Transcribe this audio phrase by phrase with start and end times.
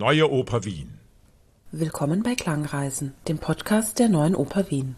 [0.00, 1.00] Neue Oper Wien.
[1.72, 4.94] Willkommen bei Klangreisen, dem Podcast der Neuen Oper Wien.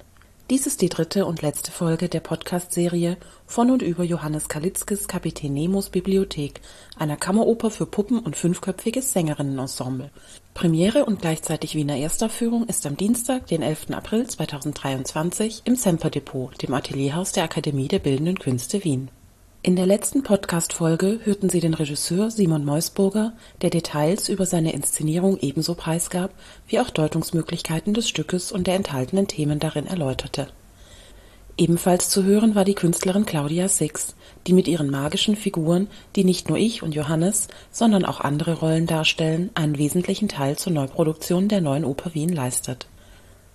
[0.50, 3.16] Dies ist die dritte und letzte Folge der Podcast-Serie
[3.46, 6.60] von und über Johannes Kalitzkes Kapitän Nemos Bibliothek,
[6.98, 10.10] einer Kammeroper für Puppen und fünfköpfiges Sängerinnenensemble.
[10.52, 13.92] Premiere und gleichzeitig Wiener Erstaufführung ist am Dienstag, den 11.
[13.92, 19.10] April 2023 im Semper Depot, dem Atelierhaus der Akademie der Bildenden Künste Wien.
[19.62, 25.36] In der letzten Podcast-Folge hörten Sie den Regisseur Simon Meusburger, der Details über seine Inszenierung
[25.38, 26.30] ebenso preisgab,
[26.66, 30.48] wie auch Deutungsmöglichkeiten des Stückes und der enthaltenen Themen darin erläuterte.
[31.58, 34.14] Ebenfalls zu hören war die Künstlerin Claudia Six,
[34.46, 38.86] die mit ihren magischen Figuren, die nicht nur ich und Johannes, sondern auch andere Rollen
[38.86, 42.86] darstellen, einen wesentlichen Teil zur Neuproduktion der Neuen Oper Wien leistet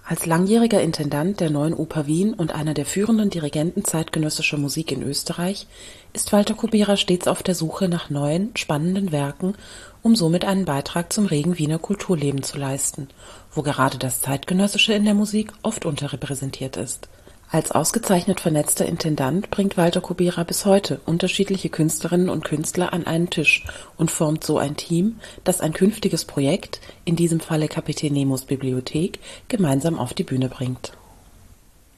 [0.07, 5.01] als langjähriger Intendant der Neuen Oper Wien und einer der führenden Dirigenten zeitgenössischer Musik in
[5.01, 5.65] Österreich
[6.13, 9.55] ist Walter Kubera stets auf der Suche nach neuen, spannenden Werken,
[10.03, 13.07] um somit einen Beitrag zum regen Wiener Kulturleben zu leisten,
[13.51, 17.09] wo gerade das Zeitgenössische in der Musik oft unterrepräsentiert ist
[17.51, 23.29] als ausgezeichnet vernetzter Intendant bringt Walter Kubera bis heute unterschiedliche Künstlerinnen und Künstler an einen
[23.29, 23.65] Tisch
[23.97, 29.19] und formt so ein Team, das ein künftiges Projekt, in diesem Falle Kapitän Nemos Bibliothek,
[29.47, 30.93] gemeinsam auf die Bühne bringt.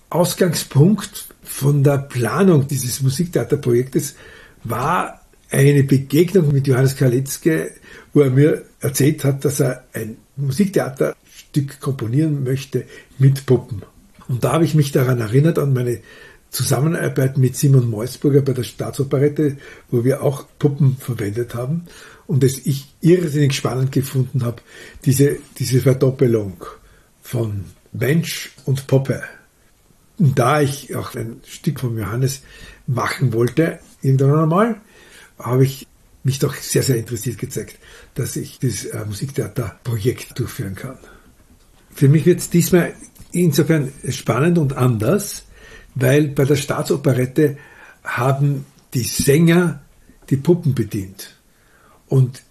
[0.10, 4.16] Ausgangspunkt von der Planung dieses Musiktheaterprojektes
[4.64, 7.72] war eine Begegnung mit Johannes Kalitzke,
[8.14, 12.86] wo er mir erzählt hat, dass er ein Musiktheaterstück komponieren möchte
[13.18, 13.82] mit Puppen.
[14.28, 16.00] Und da habe ich mich daran erinnert, an meine
[16.50, 19.58] Zusammenarbeit mit Simon Meusburger bei der Staatsoperette,
[19.90, 21.86] wo wir auch Puppen verwendet haben
[22.26, 24.62] und es ich irrsinnig spannend gefunden habe,
[25.06, 26.64] diese, diese Verdoppelung
[27.22, 29.24] von Mensch und Puppe.
[30.18, 32.42] Und da ich auch ein Stück von Johannes
[32.88, 34.82] machen wollte, irgendwann einmal,
[35.38, 35.88] habe ich
[36.24, 37.78] mich doch sehr, sehr interessiert gezeigt,
[38.16, 40.98] dass ich das äh, Musiktheaterprojekt durchführen kann.
[41.94, 42.94] Für mich wird es diesmal
[43.32, 45.44] insofern spannend und anders,
[45.96, 47.58] weil bei der Staatsoperette
[48.04, 49.82] haben die Sänger
[50.30, 51.36] die Puppen bedient.
[52.08, 52.42] Und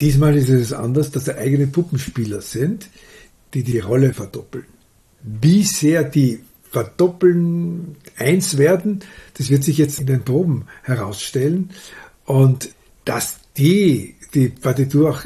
[0.00, 2.88] diesmal ist es anders, dass da eigene Puppenspieler sind,
[3.54, 4.66] die die Rolle verdoppeln.
[5.22, 9.00] Wie sehr die verdoppeln, eins werden,
[9.34, 11.70] das wird sich jetzt in den Proben herausstellen.
[12.24, 12.70] Und
[13.04, 15.24] dass die die Partitur auch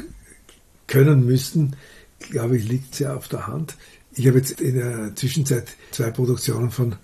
[0.87, 1.75] können müssen,
[2.19, 3.75] glaube ich, liegt sehr auf der Hand.
[4.13, 6.95] Ich habe jetzt in der Zwischenzeit zwei Produktionen von,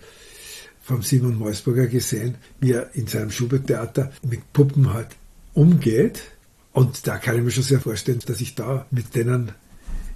[0.82, 5.10] von Simon Meusburger gesehen, wie er in seinem Schubert-Theater mit Puppen halt
[5.54, 6.22] umgeht.
[6.74, 9.52] Und da kann ich mir schon sehr vorstellen, dass ich da mit denen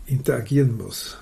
[0.06, 1.18] interagieren muss.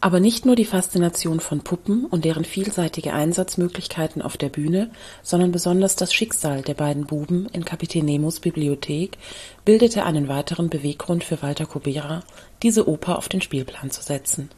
[0.00, 4.90] Aber nicht nur die Faszination von Puppen und deren vielseitige Einsatzmöglichkeiten auf der Bühne,
[5.22, 9.16] sondern besonders das Schicksal der beiden Buben in Kapitän Nemos Bibliothek
[9.64, 12.22] bildete einen weiteren Beweggrund für Walter Kubera,
[12.62, 14.50] diese Oper auf den Spielplan zu setzen.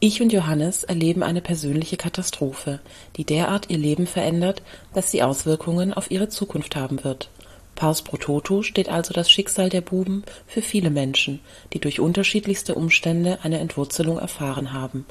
[0.00, 2.78] Ich und Johannes erleben eine persönliche Katastrophe,
[3.16, 4.62] die derart ihr Leben verändert,
[4.94, 7.30] dass sie Auswirkungen auf ihre Zukunft haben wird.
[7.74, 11.40] Pars pro toto steht also das Schicksal der Buben für viele Menschen,
[11.72, 15.04] die durch unterschiedlichste Umstände eine Entwurzelung erfahren haben.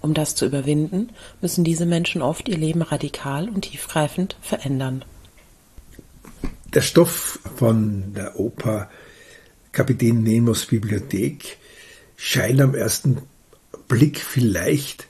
[0.00, 5.04] Um das zu überwinden, müssen diese Menschen oft ihr Leben radikal und tiefgreifend verändern.
[6.72, 8.88] Der Stoff von der Oper
[9.72, 11.58] Kapitän Nemos Bibliothek
[12.16, 13.22] scheint am ersten
[13.90, 15.08] Blick vielleicht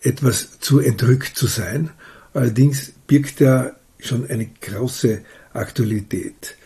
[0.00, 1.90] etwas zu entrückt zu sein.
[2.34, 5.22] Allerdings birgt er schon eine große
[5.54, 6.56] Aktualität.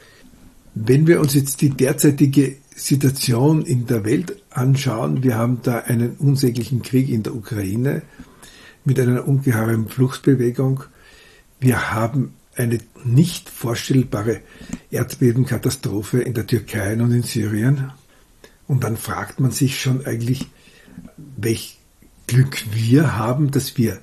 [0.74, 6.16] Wenn wir uns jetzt die derzeitige Situation in der Welt anschauen, wir haben da einen
[6.16, 8.02] unsäglichen Krieg in der Ukraine
[8.84, 10.84] mit einer ungeheuren Fluchtbewegung.
[11.60, 14.40] Wir haben eine nicht vorstellbare
[14.90, 17.92] Erdbebenkatastrophe in der Türkei und in Syrien.
[18.66, 20.46] Und dann fragt man sich schon eigentlich,
[21.36, 21.78] welch
[22.26, 24.00] Glück wir haben, dass wir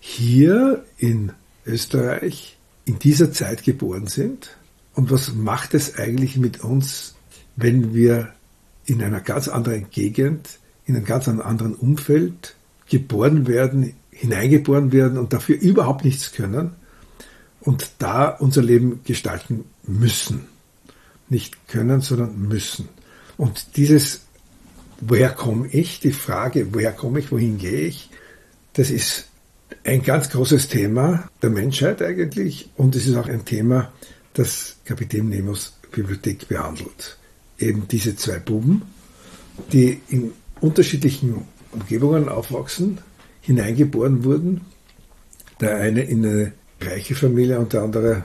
[0.00, 1.32] hier in
[1.66, 4.56] Österreich in dieser Zeit geboren sind.
[4.94, 7.14] Und was macht es eigentlich mit uns,
[7.56, 8.32] wenn wir
[8.84, 12.56] in einer ganz anderen Gegend, in einem ganz anderen Umfeld
[12.88, 16.72] geboren werden, hineingeboren werden und dafür überhaupt nichts können
[17.60, 20.46] und da unser Leben gestalten müssen.
[21.28, 22.88] Nicht können, sondern müssen.
[23.36, 24.22] Und dieses
[25.06, 26.00] woher komme ich?
[26.00, 28.10] Die Frage, woher komme ich, wohin gehe ich?
[28.74, 29.26] Das ist
[29.84, 33.92] ein ganz großes Thema der Menschheit eigentlich und es ist auch ein Thema,
[34.34, 37.18] das Kapitän Nemos Bibliothek behandelt.
[37.58, 38.82] Eben diese zwei Buben,
[39.72, 42.98] die in unterschiedlichen Umgebungen aufwachsen,
[43.40, 44.62] hineingeboren wurden.
[45.60, 48.24] Der eine in eine reiche Familie und der andere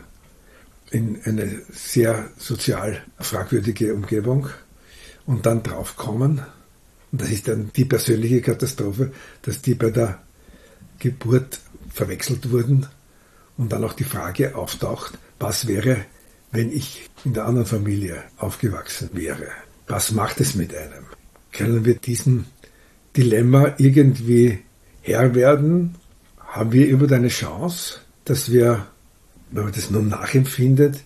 [0.91, 4.47] in eine sehr sozial fragwürdige Umgebung
[5.25, 6.41] und dann draufkommen,
[7.11, 9.11] und das ist dann die persönliche Katastrophe,
[9.41, 10.21] dass die bei der
[10.99, 11.59] Geburt
[11.93, 12.87] verwechselt wurden
[13.57, 16.05] und dann auch die Frage auftaucht, was wäre,
[16.51, 19.47] wenn ich in der anderen Familie aufgewachsen wäre?
[19.87, 21.05] Was macht es mit einem?
[21.51, 22.45] Können wir diesem
[23.15, 24.59] Dilemma irgendwie
[25.01, 25.95] Herr werden?
[26.39, 28.87] Haben wir über eine Chance, dass wir,
[29.51, 30.99] wenn man das nun nachempfindet,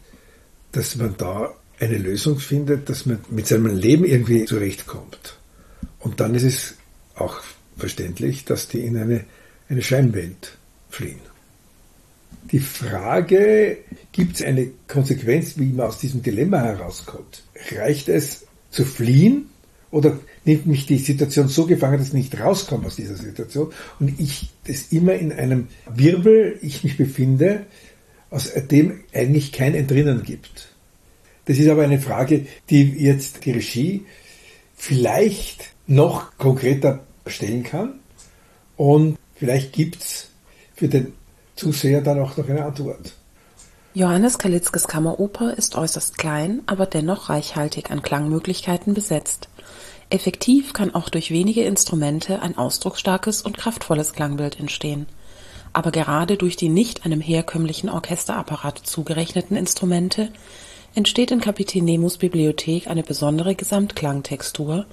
[0.71, 5.40] dass man da eine Lösung findet, dass man mit seinem Leben irgendwie zurechtkommt?
[6.01, 6.75] Und dann ist es
[7.15, 7.41] auch
[7.77, 9.25] verständlich, dass die in eine,
[9.69, 10.57] eine Scheinwelt
[10.89, 11.19] fliehen.
[12.51, 13.77] Die Frage,
[14.11, 17.43] gibt es eine Konsequenz, wie man aus diesem Dilemma herauskommt?
[17.71, 19.49] Reicht es zu fliehen
[19.91, 24.19] oder nimmt mich die Situation so gefangen, dass ich nicht rauskomme aus dieser Situation und
[24.19, 27.65] ich das immer in einem Wirbel, ich mich befinde,
[28.29, 30.69] aus dem eigentlich kein Entrinnen gibt.
[31.45, 34.05] Das ist aber eine Frage, die jetzt die Regie
[34.81, 37.99] vielleicht noch konkreter stellen kann.
[38.77, 40.29] Und vielleicht gibt es
[40.73, 41.13] für den
[41.55, 43.13] Zuseher dann auch noch eine Antwort.
[43.93, 49.49] Johannes Kalitzkes Kammeroper ist äußerst klein, aber dennoch reichhaltig an Klangmöglichkeiten besetzt.
[50.09, 55.05] Effektiv kann auch durch wenige Instrumente ein ausdrucksstarkes und kraftvolles Klangbild entstehen.
[55.73, 60.29] Aber gerade durch die nicht einem herkömmlichen Orchesterapparat zugerechneten Instrumente
[60.93, 64.85] entsteht in Kapitän Nemos Bibliothek eine besondere Gesamtklangtextur,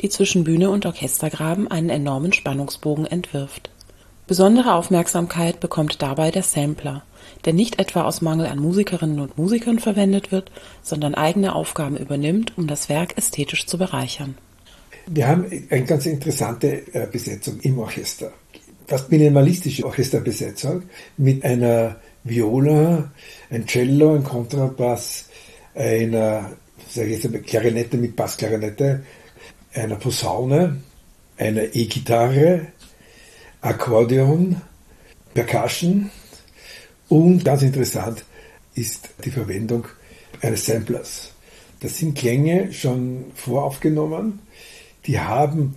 [0.00, 3.70] die zwischen Bühne und Orchestergraben einen enormen Spannungsbogen entwirft.
[4.26, 7.04] Besondere Aufmerksamkeit bekommt dabei der Sampler,
[7.44, 10.50] der nicht etwa aus Mangel an Musikerinnen und Musikern verwendet wird,
[10.82, 14.36] sondern eigene Aufgaben übernimmt, um das Werk ästhetisch zu bereichern.
[15.06, 18.32] Wir haben eine ganz interessante äh, Besetzung im Orchester.
[18.88, 20.82] Fast minimalistische Orchesterbesetzung
[21.16, 23.12] mit einer Viola,
[23.50, 25.28] ein Cello, ein Kontrabass,
[25.76, 26.50] einer
[26.88, 29.02] sage ich jetzt Klarinette mit Bassklarinette,
[29.74, 30.80] einer Posaune,
[31.36, 32.68] einer E-Gitarre,
[33.60, 34.60] Akkordeon,
[35.34, 36.10] Percussion
[37.08, 38.24] und ganz interessant
[38.74, 39.86] ist die Verwendung
[40.40, 41.32] eines Samplers.
[41.80, 44.40] Das sind Klänge schon voraufgenommen,
[45.06, 45.76] die haben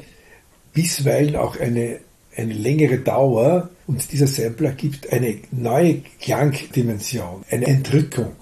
[0.74, 2.00] bisweilen auch eine,
[2.36, 8.36] eine längere Dauer und dieser Sampler gibt eine neue Klangdimension, eine Entrückung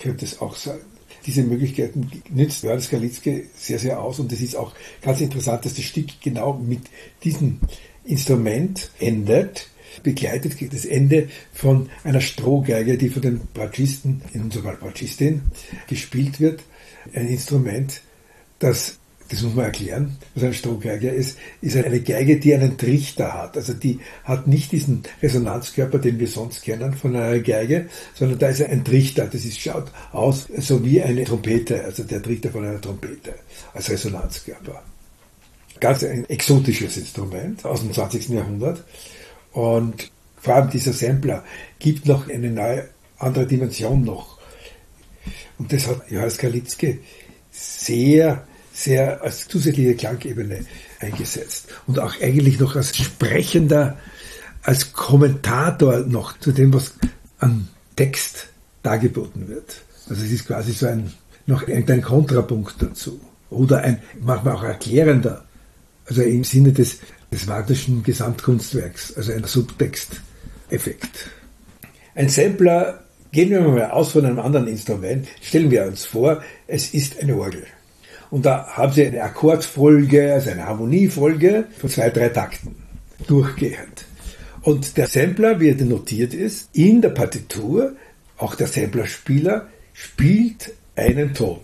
[0.00, 0.80] könnte es auch sein.
[1.26, 5.74] Diese Möglichkeiten nützt Johannes Galitzke sehr, sehr aus und es ist auch ganz interessant, dass
[5.74, 6.80] das Stück genau mit
[7.22, 7.60] diesem
[8.04, 9.68] Instrument endet,
[10.02, 15.42] begleitet das Ende von einer Strohgeige, die von den Bratschisten, in unserem Fall Bratschistin,
[15.88, 16.62] gespielt wird.
[17.12, 18.00] Ein Instrument,
[18.58, 18.99] das
[19.30, 23.56] das muss man erklären, was eine Strohgeige ist, ist eine Geige, die einen Trichter hat.
[23.56, 28.48] Also die hat nicht diesen Resonanzkörper, den wir sonst kennen von einer Geige, sondern da
[28.48, 29.26] ist ein Trichter.
[29.26, 33.34] Das ist, schaut aus so wie eine Trompete, also der Trichter von einer Trompete
[33.72, 34.82] als Resonanzkörper.
[35.78, 38.30] Ganz ein exotisches Instrument aus dem 20.
[38.30, 38.82] Jahrhundert.
[39.52, 41.44] Und vor allem dieser Sampler
[41.78, 42.88] gibt noch eine neue,
[43.18, 44.38] andere Dimension noch.
[45.56, 46.98] Und das hat Johannes Kalitzke
[47.52, 48.44] sehr
[48.80, 50.64] sehr als zusätzliche Klangebene
[51.00, 53.98] eingesetzt und auch eigentlich noch als sprechender,
[54.62, 56.94] als Kommentator noch zu dem, was
[57.38, 58.48] an Text
[58.82, 59.82] dargeboten wird.
[60.08, 61.12] Also es ist quasi so ein,
[61.46, 63.20] noch ein Kontrapunkt dazu.
[63.50, 65.44] Oder ein, manchmal auch erklärender,
[66.06, 66.98] also im Sinne des,
[67.32, 71.30] des Wagnerschen Gesamtkunstwerks, also ein Subtexteffekt.
[72.14, 76.94] Ein Sampler, gehen wir mal aus von einem anderen Instrument, stellen wir uns vor, es
[76.94, 77.66] ist eine Orgel.
[78.30, 82.76] Und da haben sie eine Akkordfolge, also eine Harmoniefolge von zwei, drei Takten
[83.26, 84.04] durchgehend.
[84.62, 87.96] Und der Sampler, wie er notiert ist, in der Partitur,
[88.36, 91.60] auch der Samplerspieler, spielt einen Ton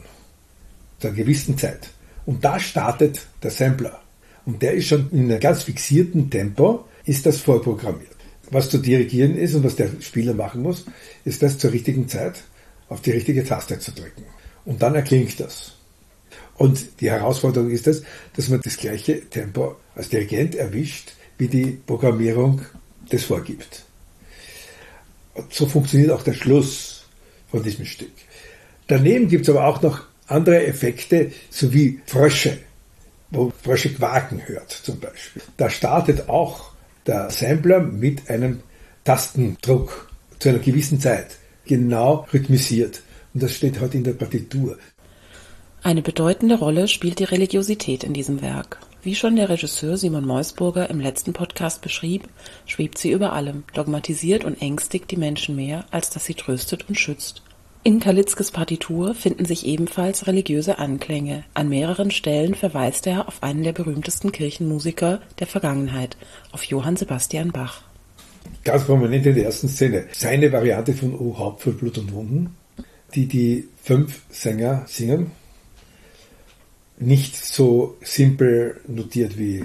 [0.99, 1.91] zu einer gewissen Zeit.
[2.25, 4.01] Und da startet der Sampler.
[4.45, 8.17] Und der ist schon in einem ganz fixierten Tempo, ist das vorprogrammiert.
[8.51, 10.87] Was zu dirigieren ist und was der Spieler machen muss,
[11.25, 12.43] ist das zur richtigen Zeit
[12.89, 14.25] auf die richtige Taste zu drücken.
[14.65, 15.76] Und dann erklingt das.
[16.59, 18.03] Und die Herausforderung ist das,
[18.35, 22.63] dass man das gleiche Tempo als Dirigent erwischt, wie die Programmierung
[23.11, 23.85] das vorgibt.
[25.35, 27.05] Und so funktioniert auch der Schluss
[27.51, 28.13] von diesem Stück.
[28.87, 32.59] Daneben gibt es aber auch noch andere Effekte, so wie Frösche,
[33.31, 35.43] wo Frösche quaken hört zum Beispiel.
[35.57, 36.73] Da startet auch
[37.07, 38.61] der Sampler mit einem
[39.05, 43.03] Tastendruck zu einer gewissen Zeit, genau rhythmisiert.
[43.35, 44.79] Und das steht heute in der Partitur.
[45.87, 48.81] Eine bedeutende Rolle spielt die Religiosität in diesem Werk.
[49.05, 52.29] Wie schon der Regisseur Simon Meusburger im letzten Podcast beschrieb,
[52.67, 56.99] schwebt sie über allem, dogmatisiert und ängstigt die Menschen mehr, als dass sie tröstet und
[56.99, 57.43] schützt.
[57.85, 61.45] In Kalitzkes Partitur finden sich ebenfalls religiöse Anklänge.
[61.55, 66.17] An mehreren Stellen verweist er auf einen der berühmtesten Kirchenmusiker der Vergangenheit,
[66.51, 67.83] auf Johann Sebastian Bach.
[68.65, 70.07] Ganz prominent in der ersten Szene.
[70.11, 72.57] Seine Variante von O Haupt für Blut und Wunden,
[73.15, 75.31] die die fünf Sänger singen.
[76.99, 79.65] Nicht so simpel notiert wie,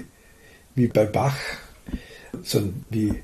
[0.74, 1.36] wie bei Bach,
[2.42, 3.14] sondern wie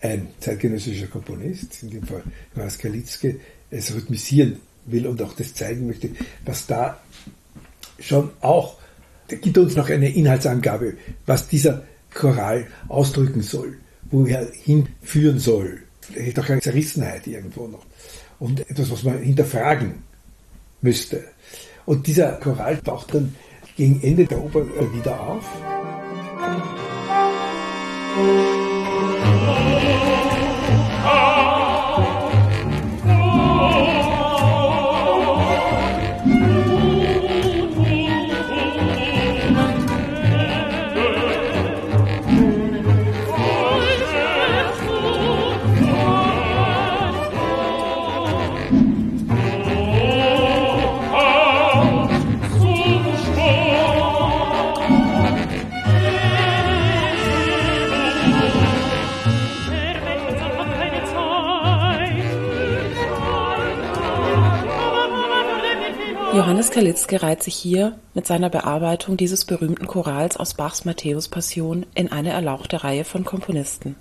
[0.00, 2.22] ein zeitgenössischer Komponist, in dem Fall
[2.54, 3.40] Johannes Kalitzke,
[3.70, 6.10] es rhythmisieren will und auch das zeigen möchte,
[6.44, 7.00] was da
[7.98, 8.78] schon auch,
[9.28, 10.94] da gibt uns noch eine Inhaltsangabe,
[11.26, 13.78] was dieser Choral ausdrücken soll,
[14.10, 15.82] wo er hinführen soll.
[16.00, 17.86] Vielleicht auch eine Zerrissenheit irgendwo noch.
[18.38, 20.02] Und etwas, was man hinterfragen
[20.80, 21.24] müsste.
[21.90, 23.34] Und dieser Choral taucht dann
[23.76, 25.44] gegen Ende der Oper wieder auf.
[66.32, 72.12] Johannes Kalitzke reiht sich hier mit seiner Bearbeitung dieses berühmten Chorals aus Bachs Matthäus-Passion in
[72.12, 73.96] eine erlauchte Reihe von Komponisten.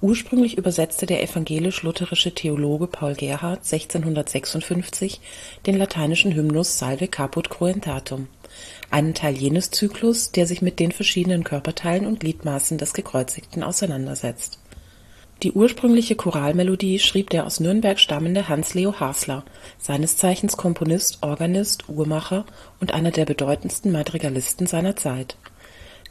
[0.00, 5.20] Ursprünglich übersetzte der evangelisch-lutherische Theologe Paul Gerhardt 1656
[5.66, 8.28] den lateinischen Hymnus Salve Caput Cruentatum,
[8.90, 14.58] einen Teil jenes Zyklus, der sich mit den verschiedenen Körperteilen und Gliedmaßen des Gekreuzigten auseinandersetzt
[15.42, 19.44] die ursprüngliche Choralmelodie schrieb der aus Nürnberg stammende Hans-Leo Hasler,
[19.78, 22.46] seines Zeichens Komponist, Organist, Uhrmacher
[22.80, 25.36] und einer der bedeutendsten Madrigalisten seiner Zeit.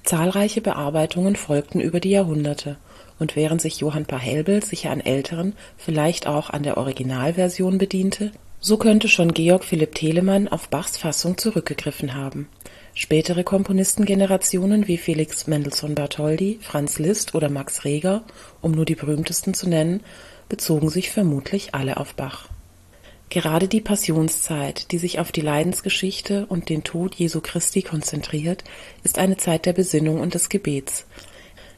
[0.03, 2.77] Zahlreiche Bearbeitungen folgten über die Jahrhunderte,
[3.17, 8.77] und während sich Johann Pahelbel sicher an älteren, vielleicht auch an der Originalversion bediente, so
[8.77, 12.47] könnte schon Georg Philipp Telemann auf Bachs Fassung zurückgegriffen haben
[12.97, 18.24] Spätere Komponistengenerationen wie Felix Mendelssohn-Bartholdy, Franz Liszt oder Max Reger,
[18.62, 20.00] um nur die berühmtesten zu nennen,
[20.47, 22.47] bezogen sich vermutlich alle auf Bach.
[23.27, 28.63] Gerade die Passionszeit, die sich auf die Leidensgeschichte und den Tod Jesu Christi konzentriert,
[29.03, 31.05] ist eine Zeit der Besinnung und des Gebets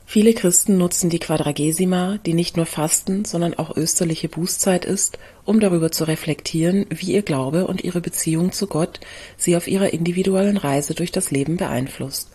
[0.09, 5.59] Viele Christen nutzen die Quadragesima, die nicht nur Fasten, sondern auch österliche Bußzeit ist, um
[5.59, 9.01] darüber zu reflektieren, wie ihr Glaube und ihre Beziehung zu Gott
[9.35, 12.29] sie auf ihrer individuellen Reise durch das Leben beeinflusst.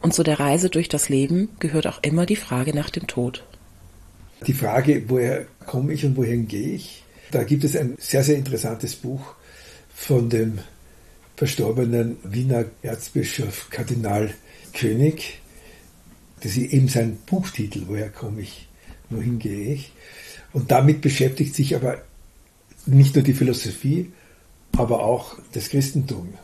[0.00, 3.44] Und zu der Reise durch das Leben gehört auch immer die Frage nach dem Tod.
[4.46, 7.04] Die Frage, woher komme ich und wohin gehe ich?
[7.30, 9.34] Da gibt es ein sehr, sehr interessantes Buch
[9.94, 10.60] von dem
[11.36, 14.32] verstorbenen Wiener Erzbischof Kardinal
[14.72, 15.40] König,
[16.40, 18.68] das ist eben sein Buchtitel, woher komme ich,
[19.10, 19.92] wohin gehe ich.
[20.52, 22.02] Und damit beschäftigt sich aber
[22.86, 24.10] nicht nur die Philosophie,
[24.76, 26.34] aber auch das Christentum.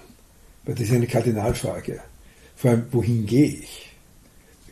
[0.64, 2.00] Weil das ist eine Kardinalfrage.
[2.56, 3.90] Vor allem, wohin gehe ich?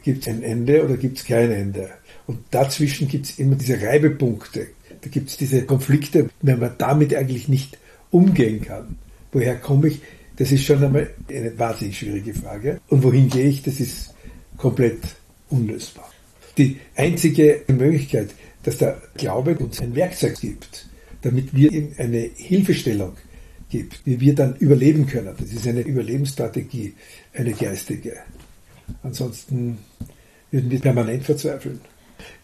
[0.02, 1.90] Gibt es ein Ende oder gibt es kein Ende?
[2.26, 4.68] Und dazwischen gibt es immer diese Reibepunkte.
[5.00, 7.78] Da gibt es diese Konflikte, wenn man damit eigentlich nicht
[8.10, 8.96] umgehen kann.
[9.32, 10.00] Woher komme ich?
[10.36, 12.80] Das ist schon einmal eine wahnsinnig schwierige Frage.
[12.88, 13.62] Und wohin gehe ich?
[13.62, 14.11] Das ist
[14.62, 15.00] komplett
[15.50, 16.08] unlösbar.
[16.56, 18.30] Die einzige Möglichkeit,
[18.62, 20.86] dass der Glaube uns ein Werkzeug gibt,
[21.22, 23.14] damit wir ihm eine Hilfestellung
[23.70, 25.34] gibt, wie wir dann überleben können.
[25.36, 26.94] Das ist eine Überlebensstrategie,
[27.34, 28.18] eine geistige.
[29.02, 29.78] Ansonsten
[30.52, 31.80] würden wir permanent verzweifeln.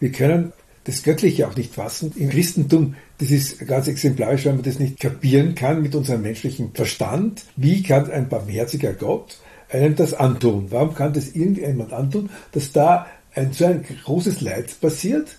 [0.00, 0.52] Wir können
[0.84, 2.12] das Göttliche auch nicht fassen.
[2.16, 6.72] Im Christentum, das ist ganz exemplarisch, wenn man das nicht kapieren kann mit unserem menschlichen
[6.74, 7.44] Verstand.
[7.54, 9.38] Wie kann ein barmherziger Gott
[9.70, 10.66] einem das antun.
[10.70, 15.36] Warum kann das irgendjemand antun, dass da ein, so ein großes Leid passiert?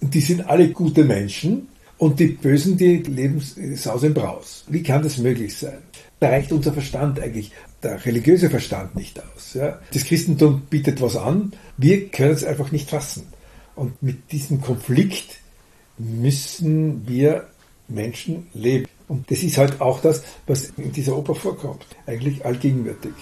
[0.00, 3.40] Die sind alle gute Menschen und die Bösen, die leben
[3.76, 4.64] Saus im Braus.
[4.68, 5.78] Wie kann das möglich sein?
[6.18, 9.54] Da reicht unser Verstand eigentlich, der religiöse Verstand nicht aus.
[9.54, 9.80] Ja?
[9.92, 13.26] Das Christentum bietet was an, wir können es einfach nicht fassen.
[13.74, 15.38] Und mit diesem Konflikt
[15.98, 17.48] müssen wir
[17.88, 18.86] Menschen leben.
[19.08, 21.86] Und das ist halt auch das, was in dieser Oper vorkommt.
[22.06, 23.12] Eigentlich allgegenwärtig.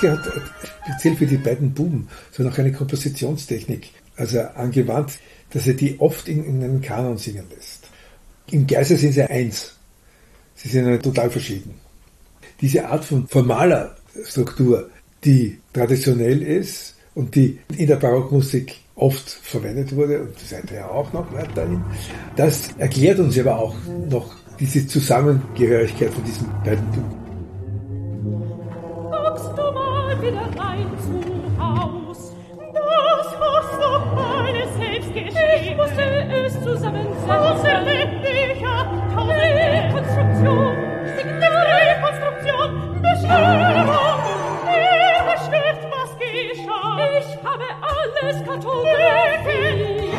[0.00, 0.42] Kalitzki hat
[0.84, 5.18] speziell für die beiden Buben so noch eine Kompositionstechnik also angewandt,
[5.50, 7.88] dass er die oft in, in einen Kanon singen lässt.
[8.50, 9.74] Im Geiste sind sie eins.
[10.54, 11.74] Sie sind total verschieden.
[12.60, 14.90] Diese Art von formaler Struktur,
[15.24, 21.30] die traditionell ist und die in der Barockmusik oft verwendet wurde und seither auch noch
[21.34, 21.82] weiterhin,
[22.36, 23.74] das erklärt uns aber auch
[24.08, 27.25] noch diese Zusammengehörigkeit von diesen beiden Buben.
[46.66, 50.14] Ich habe alles kartografiert.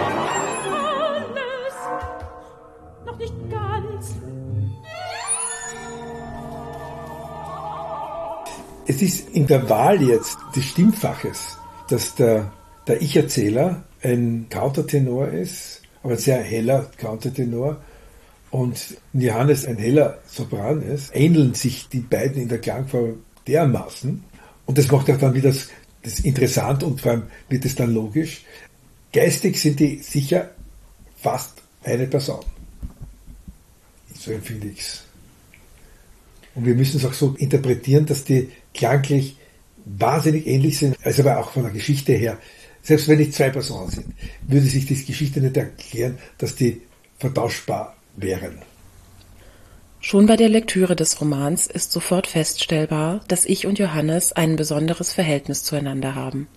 [0.72, 1.76] Alles.
[3.06, 4.16] Noch nicht ganz.
[8.88, 11.58] Es ist in der Wahl jetzt des Stimmfaches,
[11.90, 12.52] dass der,
[12.88, 17.82] der Ich-Erzähler ein Countertenor ist, aber ein sehr heller Countertenor
[18.52, 24.24] und Johannes ein heller Sopran ist, ähneln sich die beiden in der Klangfarbe dermaßen.
[24.66, 25.70] Und das macht auch dann wieder das,
[26.04, 28.44] das interessant und vor allem wird es dann logisch.
[29.12, 30.52] Geistig sind die sicher
[31.18, 32.44] fast eine Person.
[34.18, 35.04] So empfinde ich es.
[36.56, 39.38] Und wir müssen es auch so interpretieren, dass die klanglich
[39.86, 42.38] wahnsinnig ähnlich sind, also aber auch von der Geschichte her.
[42.82, 44.06] Selbst wenn nicht zwei Personen sind,
[44.48, 46.82] würde sich die Geschichte nicht erklären, dass die
[47.20, 48.60] vertauschbar wären.
[50.00, 55.12] Schon bei der Lektüre des Romans ist sofort feststellbar, dass ich und Johannes ein besonderes
[55.12, 56.48] Verhältnis zueinander haben.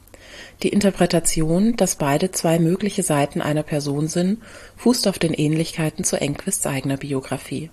[0.63, 4.39] Die Interpretation, dass beide zwei mögliche Seiten einer Person sind,
[4.77, 7.71] fußt auf den Ähnlichkeiten zu Enquists eigener Biografie.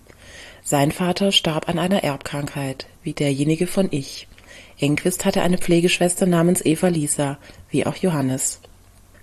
[0.64, 4.28] Sein Vater starb an einer Erbkrankheit, wie derjenige von Ich.
[4.80, 7.38] Enquist hatte eine Pflegeschwester namens Eva Lisa,
[7.70, 8.62] wie auch Johannes.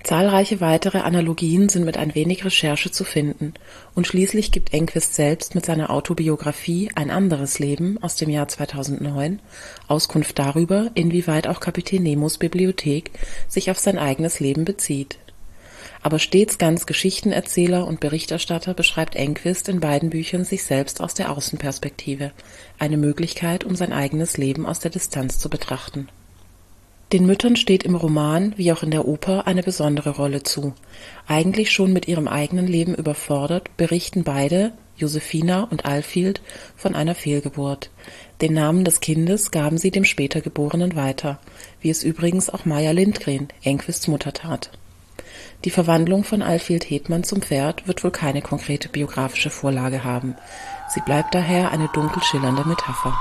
[0.04, 3.54] Zahlreiche weitere Analogien sind mit ein wenig Recherche zu finden,
[3.94, 9.40] und schließlich gibt Enquist selbst mit seiner Autobiografie Ein anderes Leben aus dem Jahr 2009
[9.88, 13.12] Auskunft darüber, inwieweit auch Kapitän Nemos Bibliothek
[13.48, 15.18] sich auf sein eigenes Leben bezieht
[16.04, 21.32] aber stets ganz Geschichtenerzähler und Berichterstatter beschreibt Enquist in beiden Büchern sich selbst aus der
[21.32, 22.32] Außenperspektive,
[22.78, 26.08] eine Möglichkeit, um sein eigenes Leben aus der Distanz zu betrachten.
[27.14, 30.74] Den Müttern steht im Roman wie auch in der Oper eine besondere Rolle zu.
[31.29, 36.42] Eigentlich schon mit ihrem eigenen Leben überfordert, berichten beide, Josephina und Alfield,
[36.74, 37.90] von einer Fehlgeburt.
[38.40, 41.38] Den Namen des Kindes gaben sie dem später Geborenen weiter,
[41.81, 44.72] wie es übrigens auch Maya Lindgren, Enquists Mutter, tat
[45.64, 50.37] die Verwandlung von Alfhild Hetmann zum Pferd wird wohl keine konkrete biografische Vorlage haben.
[50.92, 53.14] Sie bleibt daher eine dunkel schillernde Metapher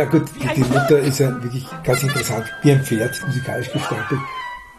[0.00, 4.18] Ja gut, die Mutter ist ja wirklich ganz interessant, wie ein Pferd, musikalisch gestaltet.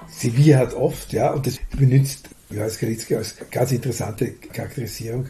[0.10, 5.28] Sie hat oft, ja, und das benutzt Johannes Kalitzki als ganz interessante Charakterisierung.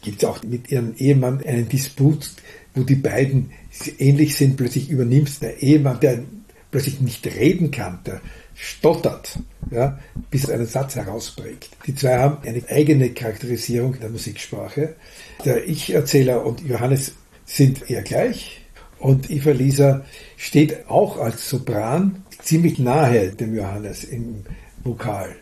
[0.00, 2.32] Gibt es auch mit ihrem Ehemann einen Disput,
[2.74, 3.52] wo die beiden
[4.00, 6.24] ähnlich sind, plötzlich übernimmst der Ehemann, der
[6.72, 8.20] plötzlich nicht reden kann, der
[8.56, 9.38] stottert,
[9.70, 10.00] ja,
[10.32, 11.68] bis er einen Satz herausbringt.
[11.86, 14.96] Die zwei haben eine eigene Charakterisierung der Musiksprache.
[15.44, 17.12] Der Ich-Erzähler und Johannes
[17.44, 18.61] sind eher gleich,
[19.02, 20.04] und Eva Lisa
[20.36, 24.44] steht auch als Sopran ziemlich nahe dem Johannes im
[24.84, 25.34] Vokal.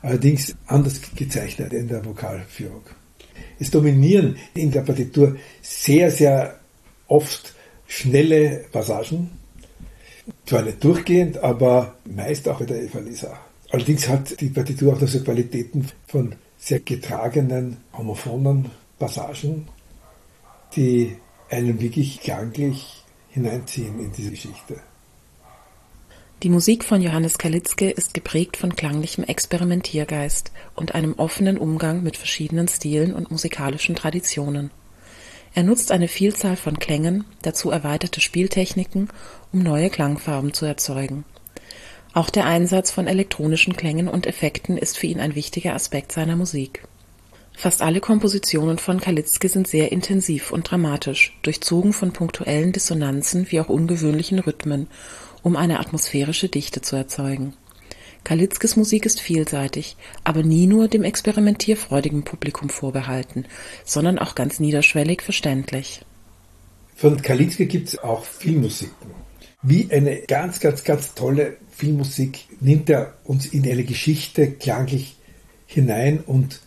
[0.00, 2.82] Allerdings anders gezeichnet in der Vokalführung.
[3.58, 6.58] Es dominieren in der Partitur sehr, sehr
[7.06, 7.54] oft
[7.86, 9.30] schnelle Passagen.
[10.46, 13.38] Zwar nicht durchgehend, aber meist auch bei der Eva Lisa.
[13.70, 19.68] Allerdings hat die Partitur auch so Qualitäten von sehr getragenen homophonen Passagen,
[20.74, 21.16] die
[21.54, 24.80] einen wirklich klanglich hineinziehen in diese Geschichte.
[26.42, 32.16] Die Musik von Johannes Kalitzke ist geprägt von klanglichem Experimentiergeist und einem offenen Umgang mit
[32.16, 34.70] verschiedenen Stilen und musikalischen Traditionen.
[35.54, 39.08] Er nutzt eine Vielzahl von Klängen, dazu erweiterte Spieltechniken,
[39.52, 41.24] um neue Klangfarben zu erzeugen.
[42.12, 46.36] Auch der Einsatz von elektronischen Klängen und Effekten ist für ihn ein wichtiger Aspekt seiner
[46.36, 46.86] Musik.
[47.56, 53.60] Fast alle Kompositionen von Kalitzke sind sehr intensiv und dramatisch, durchzogen von punktuellen Dissonanzen wie
[53.60, 54.88] auch ungewöhnlichen Rhythmen,
[55.42, 57.54] um eine atmosphärische Dichte zu erzeugen.
[58.24, 63.44] Kalitzkes Musik ist vielseitig, aber nie nur dem experimentierfreudigen Publikum vorbehalten,
[63.84, 66.00] sondern auch ganz niederschwellig verständlich.
[66.96, 69.10] Von Kalitzke gibt es auch Filmmusiken.
[69.62, 75.16] Wie eine ganz, ganz, ganz tolle Filmmusik nimmt er uns in eine Geschichte klanglich
[75.66, 76.60] hinein und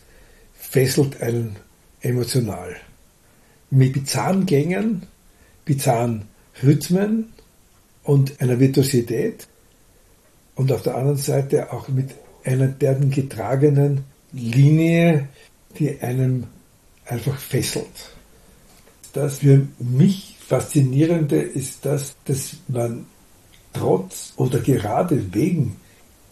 [0.70, 1.56] fesselt einen
[2.00, 2.76] emotional.
[3.70, 5.06] Mit bizarren Gängen,
[5.64, 6.24] bizarren
[6.62, 7.32] Rhythmen
[8.02, 9.46] und einer Virtuosität
[10.54, 12.10] und auf der anderen Seite auch mit
[12.44, 15.28] einer derben getragenen Linie,
[15.78, 16.46] die einem
[17.06, 18.12] einfach fesselt.
[19.12, 23.04] Das für mich Faszinierende ist das, dass man
[23.74, 25.76] trotz oder gerade wegen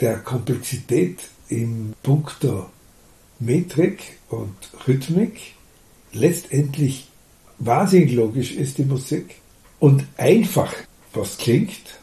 [0.00, 1.18] der Komplexität
[1.50, 2.70] im Punkto
[3.38, 4.54] Metrik und
[4.86, 5.54] Rhythmik
[6.12, 7.08] letztendlich
[7.58, 9.36] wahnsinnig logisch ist, die Musik,
[9.78, 10.72] und einfach
[11.12, 11.98] was klingt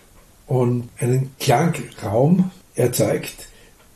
[0.48, 3.48] und einen Klangraum erzeugt,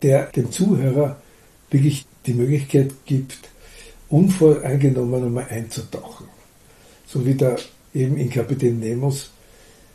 [0.02, 1.22] der dem Zuhörer
[1.70, 3.38] wirklich die Möglichkeit gibt,
[4.10, 6.28] unvoreingenommen einmal einzutauchen.
[7.08, 7.56] So wie da
[7.94, 9.32] eben in Kapitän Nemos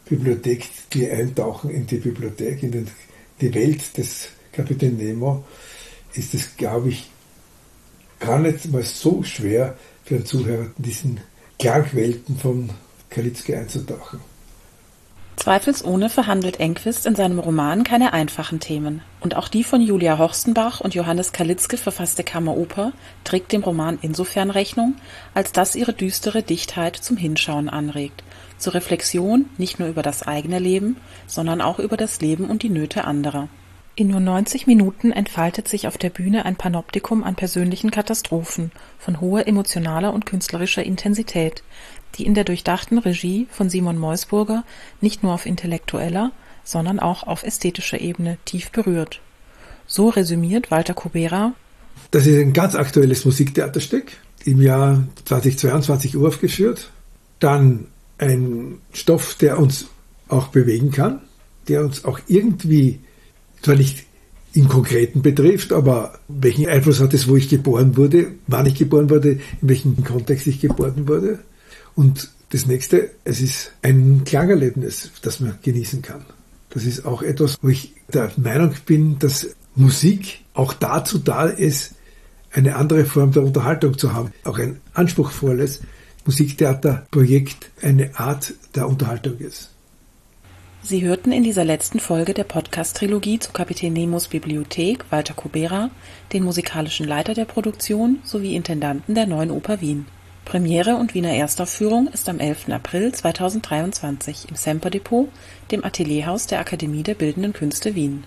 [0.05, 2.89] Bibliothek, die eintauchen in die Bibliothek, in den,
[3.41, 5.45] die Welt des Kapitän Nemo,
[6.15, 7.11] ist es, glaube ich,
[8.25, 11.21] gar nicht mal so schwer für einen Zuhörer, in diesen
[11.59, 12.71] Klangwelten von
[13.11, 14.21] Kalitzke einzutauchen.
[15.37, 20.81] Zweifelsohne verhandelt Enquist in seinem Roman keine einfachen Themen, und auch die von Julia Horstenbach
[20.81, 22.93] und Johannes Kalitzke verfasste Kammeroper
[23.25, 24.95] trägt dem Roman insofern Rechnung,
[25.35, 28.23] als dass ihre düstere Dichtheit zum Hinschauen anregt,
[28.59, 32.71] zur Reflexion nicht nur über das eigene Leben, sondern auch über das Leben und die
[32.71, 33.49] Nöte anderer.
[33.95, 39.21] In nur 90 Minuten entfaltet sich auf der Bühne ein Panoptikum an persönlichen Katastrophen von
[39.21, 41.63] hoher emotionaler und künstlerischer Intensität,
[42.15, 44.65] die in der durchdachten Regie von Simon Meusburger
[45.03, 46.33] nicht nur auf intellektueller,
[46.65, 49.21] sondern auch auf ästhetischer Ebene tief berührt.
[49.87, 51.53] So resümiert Walter Kubera.
[52.13, 54.13] Das ist ein ganz aktuelles Musiktheaterstück,
[54.45, 56.91] im Jahr 2022 uraufgeführt.
[57.41, 59.87] Dann ein Stoff, der uns
[60.29, 61.21] auch bewegen kann,
[61.69, 63.01] der uns auch irgendwie,
[63.63, 64.05] zwar nicht
[64.55, 69.09] im Konkreten betrifft, aber welchen Einfluss hat es, wo ich geboren wurde, wann ich geboren
[69.09, 71.39] wurde, in welchem Kontext ich geboren wurde.
[71.95, 76.25] Und das nächste, es ist ein Klangerlebnis, das man genießen kann.
[76.69, 81.95] Das ist auch etwas, wo ich der Meinung bin, dass Musik auch dazu da ist,
[82.51, 84.33] eine andere Form der Unterhaltung zu haben.
[84.45, 85.81] Auch ein anspruchsvolles
[86.27, 89.72] Musiktheaterprojekt eine Art der Unterhaltung ist.
[90.85, 95.91] Sie hörten in dieser letzten Folge der Podcast-Trilogie zu Kapitän Nemos Bibliothek Walter Kubera,
[96.33, 100.07] den musikalischen Leiter der Produktion sowie Intendanten der Neuen Oper Wien.
[100.45, 102.71] Premiere und Wiener Erstaufführung ist am 11.
[102.71, 105.29] April 2023 im Semper-Depot,
[105.71, 108.25] dem Atelierhaus der Akademie der Bildenden Künste Wien.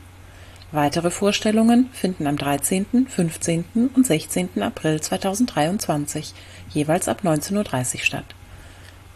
[0.72, 3.90] Weitere Vorstellungen finden am 13., 15.
[3.94, 4.62] und 16.
[4.62, 6.34] April 2023
[6.70, 8.36] jeweils ab 19.30 Uhr statt.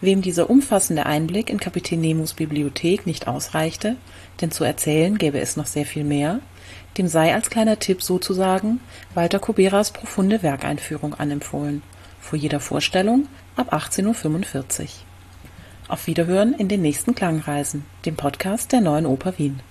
[0.02, 3.96] Wem dieser umfassende Einblick in Kapitän Nemos Bibliothek nicht ausreichte,
[4.42, 6.40] denn zu erzählen gäbe es noch sehr viel mehr,
[6.98, 8.80] dem sei als kleiner Tipp sozusagen
[9.14, 11.82] Walter Koberas profunde Werkeinführung anempfohlen–
[12.20, 14.88] vor jeder Vorstellung ab 18.45 Uhr.
[15.88, 19.62] Auf Wiederhören in den nächsten Klangreisen, dem Podcast der Neuen Oper Wien